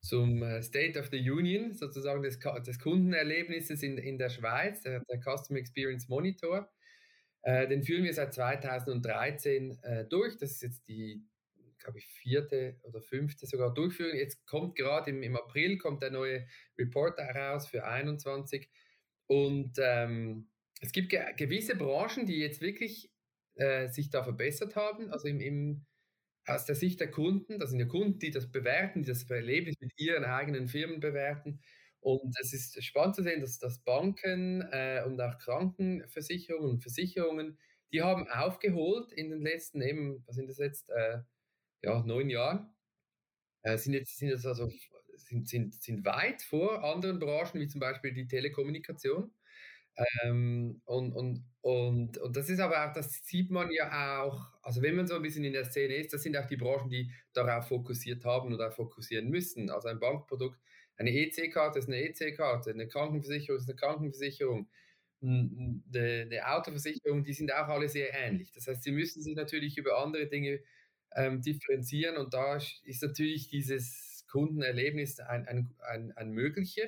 [0.04, 5.02] zum äh, State of the Union, sozusagen des, des Kundenerlebnisses in, in der Schweiz, der,
[5.10, 6.70] der Customer Experience Monitor.
[7.42, 10.38] Äh, den führen wir seit 2013 äh, durch.
[10.38, 11.26] Das ist jetzt die,
[11.80, 14.18] glaube ich, vierte oder fünfte sogar Durchführung.
[14.18, 18.70] Jetzt kommt gerade im, im April kommt der neue Report heraus für 21.
[19.28, 20.50] Und ähm,
[20.82, 23.10] es gibt ge gewisse Branchen, die jetzt wirklich
[23.56, 25.12] äh, sich da verbessert haben.
[25.12, 25.86] Also im, im
[26.46, 29.76] aus der Sicht der Kunden, das sind ja Kunden, die das bewerten, die das Erlebnis
[29.80, 31.62] mit ihren eigenen Firmen bewerten.
[32.02, 37.58] Und es ist spannend zu sehen, dass, dass Banken äh, und auch Krankenversicherungen und Versicherungen,
[37.94, 41.20] die haben aufgeholt in den letzten eben, was sind das jetzt, äh,
[41.84, 42.74] ja, neun Jahren,
[43.64, 44.72] äh, sind jetzt, sind also,
[45.16, 49.32] sind, sind, sind weit vor anderen Branchen, wie zum Beispiel die Telekommunikation.
[49.96, 54.82] Ähm, und, und, und, und das ist aber auch, das sieht man ja auch, also
[54.82, 57.12] wenn man so ein bisschen in der Szene ist, das sind auch die Branchen, die
[57.34, 59.70] darauf fokussiert haben oder fokussieren müssen.
[59.70, 60.60] Also ein Bankprodukt,
[60.98, 64.68] eine EC-Karte ist eine EC-Karte, eine Krankenversicherung ist eine Krankenversicherung,
[65.22, 68.52] eine, eine, Autoversicherung, die sind auch alle sehr ähnlich.
[68.52, 70.60] Das heißt, sie müssen sich natürlich über andere Dinge
[71.16, 76.88] ähm, differenzieren und da ist natürlich dieses Kundenerlebnis ein, ein, ein, ein möglicher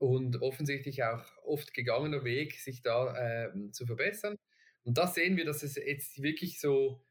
[0.00, 4.36] und offensichtlich auch oft gegangener Weg, sich da äh, zu verbessern.
[4.82, 7.04] Und da sehen wir, dass es jetzt wirklich so,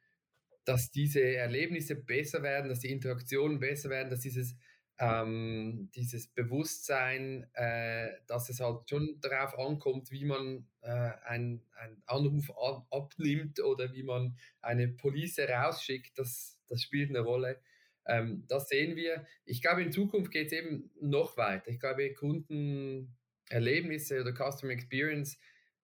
[0.65, 4.56] dass diese Erlebnisse besser werden, dass die Interaktionen besser werden, dass dieses,
[4.97, 11.62] ähm, dieses Bewusstsein, äh, dass es halt schon darauf ankommt, wie man äh, einen
[12.08, 17.62] Anruf an, abnimmt oder wie man eine Police rausschickt, das, das spielt eine Rolle.
[18.10, 19.26] Ähm, das sehen wir.
[19.45, 21.69] Ich glaube, in Zukunft geht es eben noch weiter.
[21.69, 25.38] Ich glaube, Kundenerlebnisse oder Customer Experience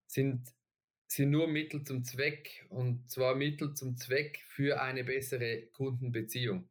[0.06, 0.52] sind,
[1.06, 6.68] sind nur Mittel zum Zweck und zwar Mittel zum Zweck für eine bessere Kundenbeziehung.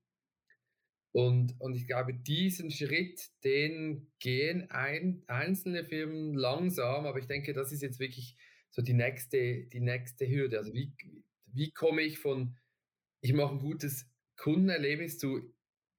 [1.14, 7.54] Und, und ich glaube, diesen Schritt, den gehen ein, einzelne Firmen langsam, aber ich denke,
[7.54, 8.36] das ist jetzt wirklich
[8.70, 10.58] so die nächste, die nächste Hürde.
[10.58, 10.92] Also wie,
[11.46, 12.58] wie komme ich von,
[13.22, 15.54] ich mache ein gutes Kundenerlebnis zu,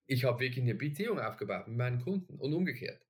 [0.06, 3.02] ich habe wirklich eine Beziehung aufgebaut mit meinen Kunden und umgekehrt.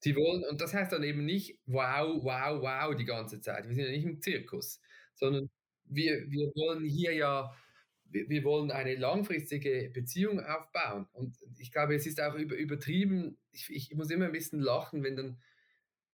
[0.00, 3.66] Sie wollen, und das heißt dann eben nicht wow, wow, wow die ganze Zeit.
[3.68, 4.80] Wir sind ja nicht im Zirkus,
[5.14, 5.48] sondern
[5.84, 7.56] wir, wir wollen hier ja,
[8.04, 11.06] wir, wir wollen eine langfristige Beziehung aufbauen.
[11.12, 15.02] Und ich glaube, es ist auch über, übertrieben, ich, ich muss immer ein bisschen lachen,
[15.02, 15.40] wenn dann,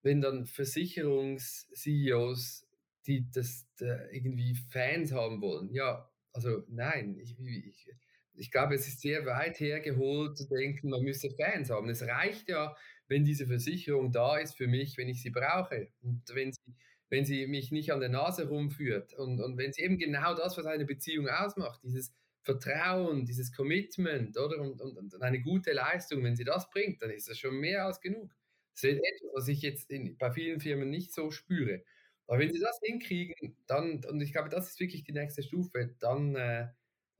[0.02, 2.66] wenn dann Versicherungs-CEOs,
[3.06, 5.72] die das da irgendwie Fans haben wollen.
[5.72, 7.88] Ja, also nein, ich, ich
[8.34, 11.88] ich glaube, es ist sehr weit hergeholt zu denken, man müsse Fans haben.
[11.88, 12.74] Es reicht ja,
[13.08, 15.88] wenn diese Versicherung da ist für mich, wenn ich sie brauche.
[16.02, 16.74] Und wenn sie,
[17.10, 19.14] wenn sie mich nicht an der Nase rumführt.
[19.14, 24.38] Und, und wenn sie eben genau das, was eine Beziehung ausmacht, dieses Vertrauen, dieses Commitment,
[24.38, 24.60] oder?
[24.60, 27.84] Und, und, und eine gute Leistung, wenn sie das bringt, dann ist das schon mehr
[27.84, 28.30] als genug.
[28.74, 31.82] Das ist etwas, was ich jetzt in, bei vielen Firmen nicht so spüre.
[32.26, 35.96] Aber wenn sie das hinkriegen, dann, und ich glaube, das ist wirklich die nächste Stufe,
[35.98, 36.68] dann, äh,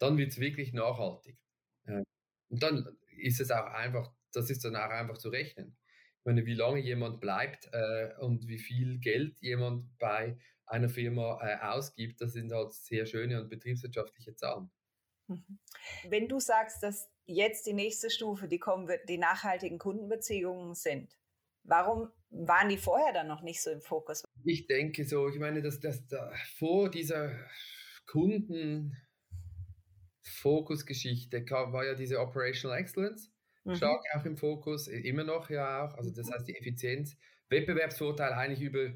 [0.01, 1.39] dann wird es wirklich nachhaltig.
[1.85, 2.03] Äh,
[2.49, 5.77] und dann ist es auch einfach, das ist dann auch einfach zu rechnen.
[6.19, 11.39] Ich meine, wie lange jemand bleibt äh, und wie viel Geld jemand bei einer Firma
[11.43, 14.71] äh, ausgibt, das sind halt sehr schöne und betriebswirtschaftliche Zahlen.
[15.29, 15.59] Mhm.
[16.09, 21.17] Wenn du sagst, dass jetzt die nächste Stufe, die kommen wird, die nachhaltigen Kundenbeziehungen sind,
[21.63, 24.25] warum waren die vorher dann noch nicht so im Fokus?
[24.45, 27.33] Ich denke so, ich meine, dass, dass da vor dieser
[30.31, 33.31] Kundenfokusgeschichte war ja diese Operational Excellence
[33.65, 33.75] mhm.
[33.75, 35.95] stark auch im Fokus, immer noch ja auch.
[35.95, 36.33] Also das mhm.
[36.33, 37.17] heißt die Effizienz,
[37.49, 38.91] Wettbewerbsvorteil eigentlich über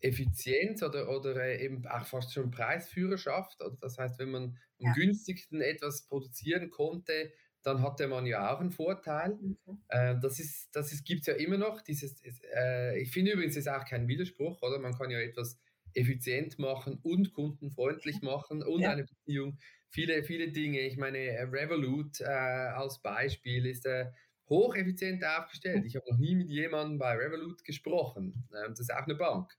[0.00, 3.60] Effizienz oder, oder äh, eben auch fast schon Preisführerschaft.
[3.60, 4.42] Also das heißt, wenn man
[4.78, 4.92] am ja.
[4.92, 9.34] günstigsten etwas produzieren konnte, dann hatte man ja auch einen Vorteil.
[9.34, 9.56] Mhm.
[9.88, 11.82] Äh, das ist, das ist, gibt es ja immer noch.
[11.82, 12.22] Dieses,
[12.54, 14.78] äh, ich finde übrigens, es ist auch kein Widerspruch, oder?
[14.78, 15.58] Man kann ja etwas
[15.94, 18.92] effizient machen und kundenfreundlich machen und ja.
[18.92, 19.58] eine Beziehung.
[19.90, 20.80] Viele, viele Dinge.
[20.80, 21.18] Ich meine,
[21.50, 24.06] Revolut äh, als Beispiel ist äh,
[24.48, 25.84] hocheffizient aufgestellt.
[25.84, 28.48] Ich habe noch nie mit jemandem bei Revolut gesprochen.
[28.54, 29.52] Ähm, das ist auch eine Bank.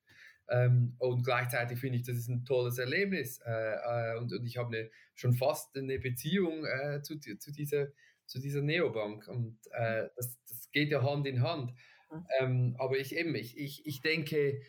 [0.49, 3.39] Ähm, und gleichzeitig finde ich, das ist ein tolles Erlebnis.
[3.45, 7.87] Äh, äh, und, und ich habe schon fast eine Beziehung äh, zu, zu, dieser,
[8.25, 9.27] zu dieser Neobank.
[9.27, 11.73] Und äh, das, das geht ja Hand in Hand.
[12.11, 12.25] Mhm.
[12.39, 14.61] Ähm, aber ich eben, ich, ich, ich denke,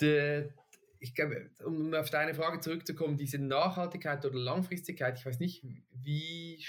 [0.00, 0.50] de,
[1.00, 6.62] ich glaube, um auf deine Frage zurückzukommen, diese Nachhaltigkeit oder Langfristigkeit, ich weiß nicht, wie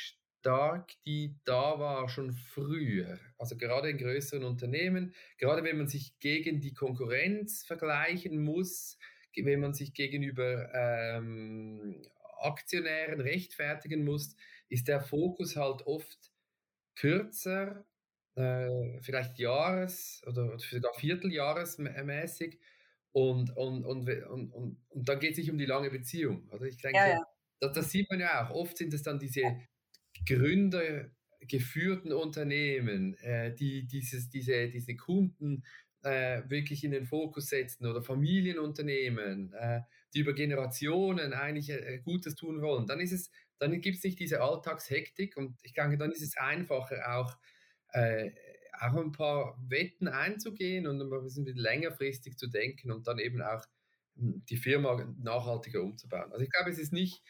[0.46, 3.20] stark die da war schon früher.
[3.38, 8.98] Also gerade in größeren Unternehmen, gerade wenn man sich gegen die Konkurrenz vergleichen muss,
[9.36, 12.02] wenn man sich gegenüber ähm,
[12.42, 14.36] Aktionären rechtfertigen muss,
[14.70, 16.32] ist der Fokus halt oft
[16.96, 17.86] kürzer,
[18.36, 22.60] äh, vielleicht Jahres- oder sogar Vierteljahresmäßig.
[23.16, 26.50] Und, und, und, und, und, und dann geht es sich um die lange Beziehung.
[26.52, 27.24] Also ich denke, ja, ja.
[27.62, 28.54] Das, das, sieht man ja auch.
[28.54, 29.42] Oft sind es dann diese
[30.28, 35.64] gründergeführten Unternehmen, äh, die dieses, diese, diese Kunden
[36.04, 39.80] äh, wirklich in den Fokus setzen oder Familienunternehmen, äh,
[40.14, 44.20] die über Generationen eigentlich äh, Gutes tun wollen, dann ist es, dann gibt es nicht
[44.20, 47.38] diese Alltagshektik und ich denke, dann ist es einfacher auch
[47.94, 48.32] äh,
[48.80, 53.64] auch ein paar Wetten einzugehen und ein bisschen längerfristig zu denken und dann eben auch
[54.16, 56.32] hm, die Firma nachhaltiger umzubauen.
[56.32, 57.24] Also ich glaube, es ist nicht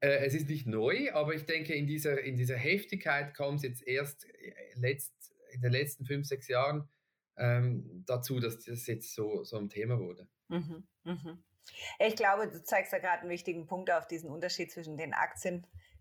[0.00, 3.62] äh, es ist nicht neu, aber ich denke, in dieser, in dieser Heftigkeit kam es
[3.62, 6.88] jetzt erst äh, letzt, in den letzten fünf, sechs Jahren
[7.36, 10.28] ähm, dazu, dass das jetzt so, so ein Thema wurde.
[10.48, 11.44] Mhm, mhm.
[11.98, 15.12] Ich glaube, du zeigst da gerade einen wichtigen Punkt auf diesen Unterschied zwischen den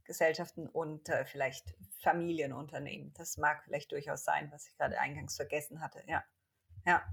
[0.05, 3.11] Aktiengesellschaften und äh, vielleicht Familienunternehmen.
[3.17, 6.03] Das mag vielleicht durchaus sein, was ich gerade eingangs vergessen hatte.
[6.07, 6.23] Ja,
[6.85, 7.03] ja.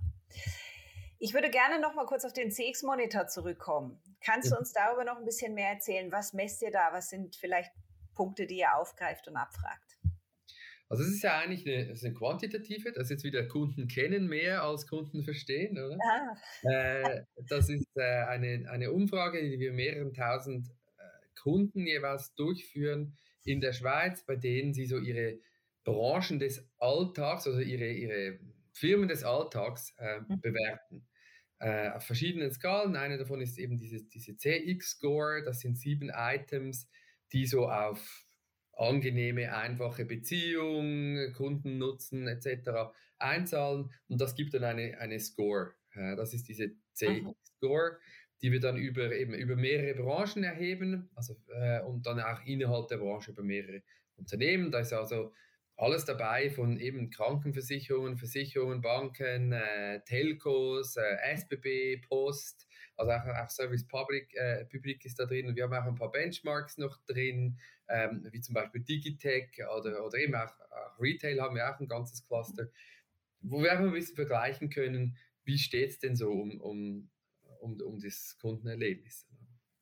[1.18, 4.02] Ich würde gerne noch mal kurz auf den CX-Monitor zurückkommen.
[4.20, 4.56] Kannst ja.
[4.56, 6.10] du uns darüber noch ein bisschen mehr erzählen?
[6.12, 6.90] Was messt ihr da?
[6.92, 7.72] Was sind vielleicht
[8.14, 9.98] Punkte, die ihr aufgreift und abfragt?
[10.88, 14.28] Also es ist ja eigentlich eine, ist eine quantitative, das ist jetzt wieder Kunden kennen
[14.28, 15.96] mehr als Kunden verstehen, oder?
[16.06, 16.68] Ah.
[16.68, 20.68] Äh, das ist äh, eine, eine Umfrage, die wir mehreren tausend
[21.34, 25.38] Kunden jeweils durchführen in der Schweiz, bei denen sie so ihre
[25.84, 28.38] Branchen des Alltags, also ihre, ihre
[28.72, 30.40] Firmen des Alltags äh, mhm.
[30.40, 31.06] bewerten
[31.58, 32.96] äh, auf verschiedenen Skalen.
[32.96, 35.42] Eine davon ist eben diese, diese CX-Score.
[35.44, 36.88] Das sind sieben Items,
[37.32, 38.26] die so auf
[38.74, 42.92] angenehme, einfache Beziehung, Kundennutzen etc.
[43.18, 43.92] einzahlen.
[44.08, 45.74] Und das gibt dann eine, eine Score.
[45.94, 47.98] Äh, das ist diese CX-Score,
[48.42, 52.88] die wir dann über, eben über mehrere Branchen erheben also, äh, und dann auch innerhalb
[52.88, 53.82] der Branche über mehrere
[54.16, 54.70] Unternehmen.
[54.70, 55.32] Da ist also
[55.76, 63.50] alles dabei von eben Krankenversicherungen, Versicherungen, Banken, äh, Telcos, äh, SBB, Post, also auch, auch
[63.50, 66.98] Service Public, äh, Public ist da drin und wir haben auch ein paar Benchmarks noch
[67.06, 71.80] drin, ähm, wie zum Beispiel Digitech oder, oder eben auch, auch, Retail haben wir auch
[71.80, 72.68] ein ganzes Cluster,
[73.40, 77.10] wo wir einfach ein bisschen vergleichen können, wie steht es denn so um, um,
[77.62, 79.26] um, um das Kundenerlebnis.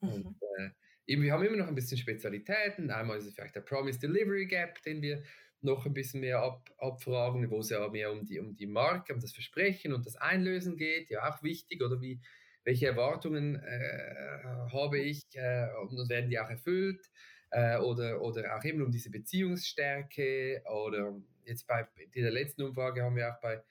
[0.01, 0.09] Mhm.
[0.09, 0.71] Und, äh,
[1.07, 2.90] eben, wir haben immer noch ein bisschen Spezialitäten.
[2.90, 5.23] Einmal ist es vielleicht der Promise Delivery Gap, den wir
[5.62, 9.12] noch ein bisschen mehr ab, abfragen, wo es ja mehr um die, um die Marke,
[9.12, 12.21] um das Versprechen und das Einlösen geht, ja auch wichtig, oder wie,
[12.64, 17.11] welche Erwartungen äh, habe ich äh, und werden die auch erfüllt
[17.51, 23.16] äh, oder, oder auch eben um diese Beziehungsstärke oder jetzt bei der letzten Umfrage haben
[23.16, 23.62] wir auch bei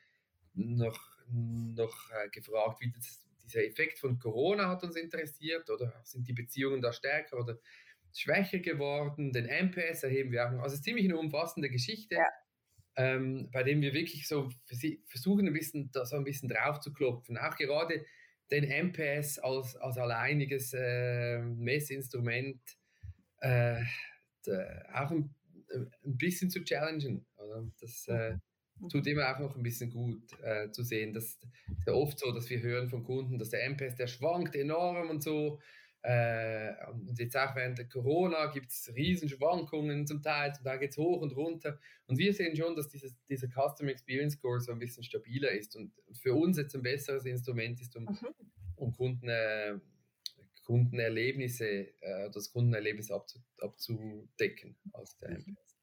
[0.53, 6.27] noch, noch äh, gefragt, wie das, dieser Effekt von Corona hat uns interessiert oder sind
[6.27, 7.59] die Beziehungen da stärker oder
[8.13, 9.31] schwächer geworden.
[9.31, 10.63] Den MPS erheben wir auch noch.
[10.63, 12.15] Also ziemlich eine umfassende Geschichte.
[12.15, 12.27] Ja.
[12.95, 14.49] ähm, bei dem wir wirklich so
[15.05, 17.37] versuchen, ein bisschen, da so ein bisschen drauf zu klopfen.
[17.37, 18.05] Auch gerade
[18.51, 22.59] den MPS als, als alleiniges äh, Messinstrument
[23.41, 23.83] äh,
[24.93, 25.35] auch ein,
[25.73, 27.25] ein, bisschen zu challengen.
[27.37, 27.69] Oder?
[27.79, 28.41] Das äh, mhm.
[28.87, 31.13] Tut immer auch noch ein bisschen gut äh, zu sehen.
[31.13, 31.47] Das ist
[31.85, 35.21] ja oft so, dass wir hören von Kunden, dass der MPS, der schwankt enorm und
[35.21, 35.59] so.
[36.01, 40.91] Äh, und jetzt auch während der Corona gibt es Riesenschwankungen zum Teil, zum Teil geht
[40.91, 41.77] es hoch und runter.
[42.07, 45.75] Und wir sehen schon, dass dieses, dieser Customer Experience Score so ein bisschen stabiler ist
[45.75, 48.27] und für uns jetzt ein besseres Instrument ist, um, mhm.
[48.77, 49.77] um Kunden, äh,
[50.63, 55.78] Kundenerlebnisse, äh, das Kundenerlebnis abzu, abzudecken aus der MPS.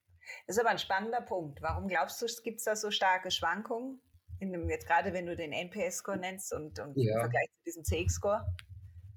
[0.47, 1.63] Das ist aber ein spannender Punkt.
[1.63, 4.01] Warum glaubst du, gibt es da so starke Schwankungen?
[4.41, 7.15] Dem, jetzt gerade wenn du den NPS-Score nennst und, und ja.
[7.15, 8.47] im Vergleich zu diesem CX-Score?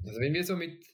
[0.05, 0.85] Also wenn wir so mit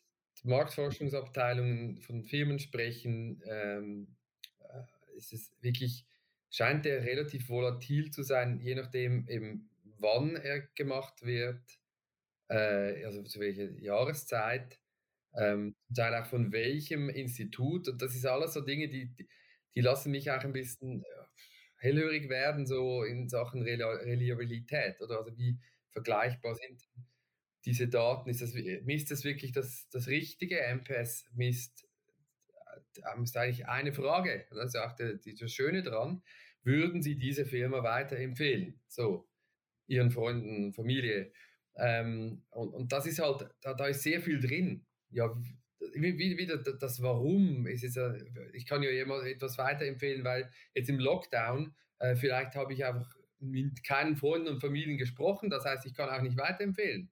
[0.43, 4.15] Marktforschungsabteilungen von Firmen sprechen, ähm,
[4.60, 6.06] äh, ist es wirklich,
[6.49, 11.62] scheint er relativ volatil zu sein, je nachdem eben wann er gemacht wird,
[12.49, 14.80] äh, also zu welcher Jahreszeit,
[15.38, 17.88] ähm, Teil auch von welchem Institut.
[17.88, 19.28] Und das ist alles so Dinge, die, die,
[19.75, 21.05] die lassen mich auch ein bisschen äh,
[21.77, 25.59] hellhörig werden, so in Sachen Reliabilität oder also wie
[25.91, 26.88] vergleichbar sind
[27.65, 30.59] diese Daten, ist das, misst das wirklich das, das Richtige?
[30.61, 31.88] MPS misst,
[33.01, 36.21] äh, ist eigentlich eine Frage, das ist auch das Schöne dran,
[36.63, 38.79] würden Sie diese Firma weiterempfehlen?
[38.88, 39.27] So,
[39.88, 41.31] Ihren Freunden, Familie.
[41.75, 44.85] Ähm, und, und das ist halt, da, da ist sehr viel drin.
[45.09, 45.35] Ja,
[45.95, 47.97] wieder das Warum ist es,
[48.53, 53.08] ich kann ja jemand etwas weiterempfehlen, weil jetzt im Lockdown äh, vielleicht habe ich einfach
[53.39, 57.12] mit keinen Freunden und Familien gesprochen, das heißt, ich kann auch nicht weiterempfehlen.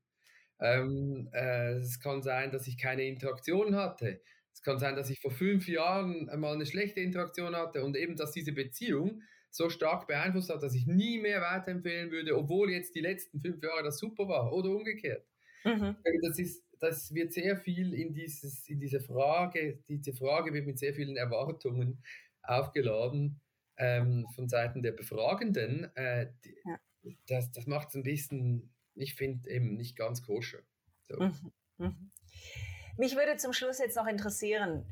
[0.60, 4.22] Ähm, äh, es kann sein, dass ich keine Interaktion hatte.
[4.54, 8.16] Es kann sein, dass ich vor fünf Jahren einmal eine schlechte Interaktion hatte und eben,
[8.16, 12.96] dass diese Beziehung so stark beeinflusst hat, dass ich nie mehr weiterempfehlen würde, obwohl jetzt
[12.96, 15.28] die letzten fünf Jahre das super war oder umgekehrt.
[15.64, 15.96] Mhm.
[16.24, 20.80] Das, ist, das wird sehr viel in, dieses, in diese Frage, diese Frage wird mit
[20.80, 22.04] sehr vielen Erwartungen
[22.42, 23.42] aufgeladen
[23.78, 25.96] ähm, von Seiten der Befragenden.
[25.96, 26.78] Äh, die, ja.
[27.28, 30.60] das, das macht es ein bisschen ich finde eben nicht ganz koscher.
[31.04, 31.20] So.
[31.20, 31.52] Mhm.
[31.78, 32.12] Mhm.
[32.98, 34.86] Mich würde zum Schluss jetzt noch interessieren,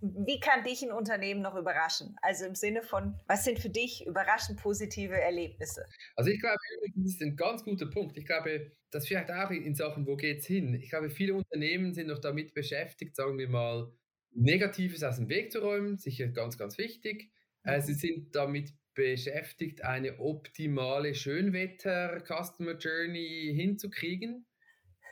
[0.00, 2.16] wie kann dich ein Unternehmen noch überraschen?
[2.22, 5.84] Also im Sinne von, was sind für dich überraschend positive Erlebnisse?
[6.14, 6.56] Also ich glaube,
[6.94, 8.16] das ist ein ganz guter Punkt.
[8.16, 10.74] Ich glaube, das vielleicht auch in Sachen, wo geht es hin?
[10.74, 13.92] Ich glaube, viele Unternehmen sind noch damit beschäftigt, sagen wir mal,
[14.32, 17.30] Negatives aus dem Weg zu räumen, sicher ganz, ganz wichtig.
[17.64, 17.82] Äh, mhm.
[17.82, 24.46] Sie sind damit beschäftigt, eine optimale Schönwetter-Customer Journey hinzukriegen.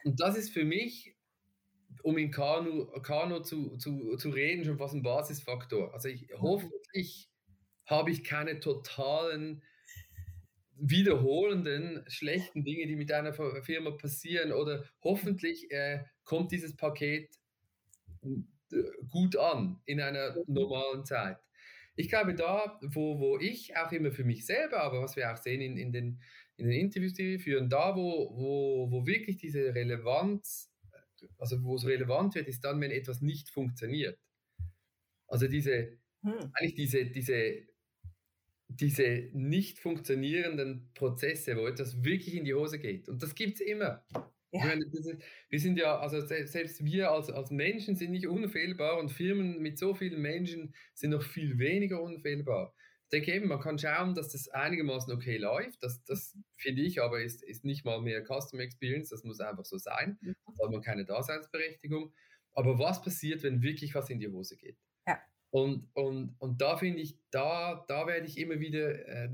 [0.05, 1.14] Und das ist für mich,
[2.05, 5.95] um in Kanu, Kanu zu, zu, zu reden, schon fast ein Basisfaktor.
[5.95, 7.31] Also ich, hoffentlich
[7.87, 9.63] habe ich keine totalen
[10.77, 17.31] wiederholenden schlechten Dinge, die mit einer Firma passieren oder hoffentlich äh, kommt dieses Paket
[18.23, 21.39] äh, gut an in einer normalen Zeit.
[21.97, 25.39] Ich glaube, da, wo, wo ich auch immer für mich selber, aber was wir auch
[25.39, 26.21] sehen in, in, den,
[26.59, 30.74] in den Interviews, die wir führen, da, wo, wo, wo wirklich diese Relevanz,
[31.39, 34.19] also wo es relevant wird, ist dann, wenn etwas nicht funktioniert.
[35.27, 36.51] Also diese, hm.
[36.55, 37.67] eigentlich diese, diese,
[38.69, 43.09] diese nicht funktionierenden Prozesse, wo etwas wirklich in die Hose geht.
[43.09, 44.05] Und das gibt es immer.
[44.53, 44.67] Ja.
[44.67, 45.17] Meine, ist,
[45.49, 49.79] wir sind ja, also selbst wir als, als Menschen sind nicht unfehlbar und Firmen mit
[49.79, 52.73] so vielen Menschen sind noch viel weniger unfehlbar.
[53.05, 55.83] Ich denke eben, man kann schauen, dass das einigermaßen okay läuft.
[55.83, 59.65] Das, das finde ich aber ist, ist nicht mal mehr Customer Experience, das muss einfach
[59.65, 60.19] so sein.
[60.23, 62.13] Da hat man keine Daseinsberechtigung.
[62.53, 64.79] Aber was passiert, wenn wirklich was in die Hose geht?
[65.07, 65.21] Ja.
[65.51, 69.29] Und, und, und da finde ich, da, da werde ich immer wieder, äh,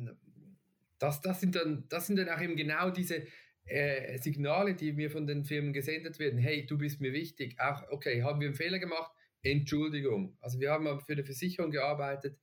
[0.98, 3.26] das, das, sind dann, das sind dann auch eben genau diese,
[3.70, 7.88] äh, Signale, die mir von den Firmen gesendet werden, hey, du bist mir wichtig, auch,
[7.90, 9.12] okay, haben wir einen Fehler gemacht?
[9.42, 10.36] Entschuldigung.
[10.40, 12.38] Also wir haben für eine Versicherung gearbeitet,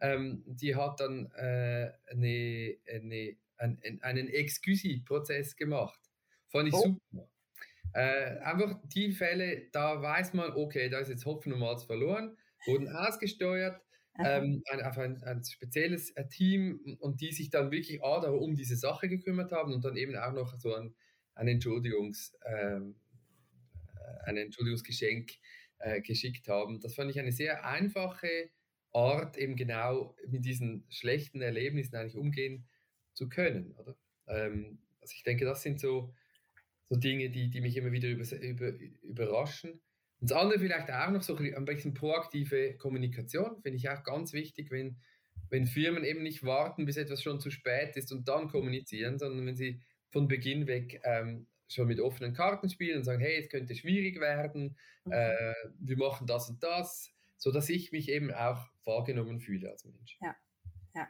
[0.00, 6.00] ähm, die hat dann äh, eine, eine, einen, einen Excuse-Prozess gemacht.
[6.48, 6.96] Fand ich oh.
[7.10, 7.28] super.
[7.94, 12.36] Äh, einfach die Fälle, da weiß man, okay, da ist jetzt Hopfen und Malz verloren,
[12.66, 13.80] wurden ausgesteuert,
[14.18, 18.56] ähm, ein, auf ein, ein spezielles äh, Team und die sich dann wirklich A, um
[18.56, 20.94] diese Sache gekümmert haben und dann eben auch noch so ein,
[21.34, 22.80] ein, Entschuldigungs, äh,
[24.24, 25.30] ein Entschuldigungsgeschenk
[25.78, 26.80] äh, geschickt haben.
[26.80, 28.50] Das fand ich eine sehr einfache
[28.92, 32.66] Art, eben genau mit diesen schlechten Erlebnissen eigentlich umgehen
[33.12, 33.72] zu können.
[33.72, 33.96] Oder?
[34.26, 36.14] Ähm, also ich denke, das sind so,
[36.88, 38.72] so Dinge, die, die mich immer wieder über, über,
[39.02, 39.80] überraschen.
[40.20, 44.32] Und das andere vielleicht auch noch so ein bisschen proaktive Kommunikation, finde ich auch ganz
[44.32, 44.96] wichtig, wenn,
[45.48, 49.46] wenn Firmen eben nicht warten, bis etwas schon zu spät ist und dann kommunizieren, sondern
[49.46, 49.80] wenn sie
[50.10, 54.20] von Beginn weg ähm, schon mit offenen Karten spielen und sagen, hey, es könnte schwierig
[54.20, 55.12] werden, mhm.
[55.12, 59.84] äh, wir machen das und das, so dass ich mich eben auch wahrgenommen fühle als
[59.84, 60.18] Mensch.
[60.20, 60.36] Ja,
[60.94, 61.08] ja.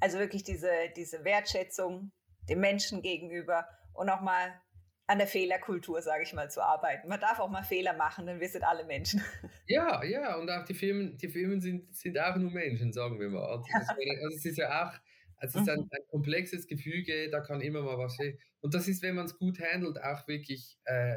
[0.00, 2.12] Also wirklich diese, diese Wertschätzung
[2.48, 4.60] dem Menschen gegenüber und auch mal
[5.06, 7.08] an der Fehlerkultur, sage ich mal, zu arbeiten.
[7.08, 9.22] Man darf auch mal Fehler machen, denn wir sind alle Menschen.
[9.66, 13.30] Ja, ja, und auch die Firmen, die Firmen sind, sind auch nur Menschen, sagen wir
[13.30, 13.44] mal.
[13.44, 14.92] Also, also es ist ja auch,
[15.36, 15.88] also es ist ein, mhm.
[15.90, 18.38] ein, komplexes Gefüge, da kann immer mal was stehen.
[18.60, 21.16] Und das ist, wenn man es gut handelt, auch wirklich, äh,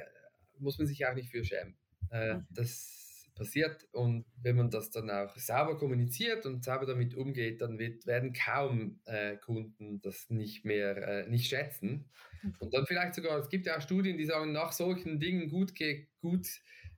[0.60, 1.76] muss man sich auch nicht für schämen.
[2.12, 2.48] Äh, mhm.
[2.50, 3.05] Das
[3.36, 3.88] passiert.
[3.92, 8.34] Und wenn man das dann auch sauber kommuniziert und sauber damit umgeht, dann wird, werden
[8.34, 12.10] kaum äh, Kunden das nicht mehr äh, nicht schätzen.
[12.42, 12.56] Mhm.
[12.60, 15.76] Und dann vielleicht sogar, es gibt ja auch Studien, die sagen, nach solchen Dingen gut,
[15.76, 16.48] ge, gut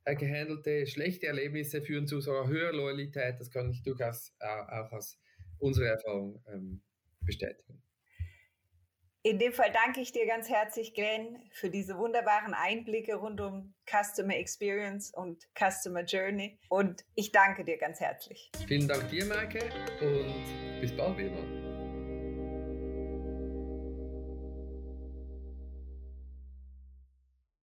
[0.05, 3.39] äh, gehandelte, schlechte Erlebnisse führen zu sogar höherer Loyalität.
[3.39, 5.19] Das kann ich durchaus auch aus
[5.59, 6.81] unserer Erfahrung ähm,
[7.21, 7.81] bestätigen.
[9.23, 13.73] In dem Fall danke ich dir ganz herzlich, Glenn, für diese wunderbaren Einblicke rund um
[13.85, 16.59] Customer Experience und Customer Journey.
[16.69, 18.51] Und ich danke dir ganz herzlich.
[18.67, 19.69] Vielen Dank dir, Maike,
[20.01, 21.66] und bis bald wieder.